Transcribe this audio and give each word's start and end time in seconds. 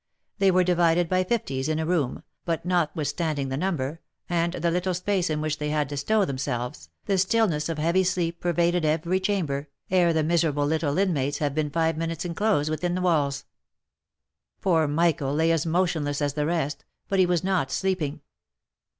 They 0.39 0.49
were 0.49 0.63
divided 0.63 1.07
by 1.07 1.23
fifties 1.23 1.69
in 1.69 1.77
a 1.77 1.85
room, 1.85 2.23
but 2.43 2.65
notwithstanding 2.65 3.49
the 3.49 3.55
number, 3.55 4.01
and 4.27 4.51
the 4.53 4.71
little 4.71 4.95
space 4.95 5.29
in 5.29 5.41
which 5.41 5.59
they 5.59 5.69
had 5.69 5.89
to 5.89 5.97
stow 5.97 6.25
themselves, 6.25 6.89
the 7.05 7.19
stillness 7.19 7.69
of 7.69 7.77
heavy 7.77 8.03
sleep 8.03 8.39
pervaded 8.39 8.83
every 8.83 9.19
chamber, 9.19 9.69
ere 9.91 10.11
the 10.11 10.23
miserable 10.23 10.65
little 10.65 10.97
inmates 10.97 11.37
had 11.37 11.53
been 11.53 11.69
five 11.69 11.97
minutes 11.97 12.25
enclosed 12.25 12.71
within 12.71 12.95
the 12.95 13.01
walls. 13.01 13.45
Poor 14.59 14.87
Michael 14.87 15.35
lay 15.35 15.51
as 15.51 15.67
motionless 15.67 16.19
as 16.19 16.33
the 16.33 16.47
rest, 16.47 16.83
but 17.07 17.19
he 17.19 17.27
was 17.27 17.43
not 17.43 17.69
sleeping. 17.69 18.21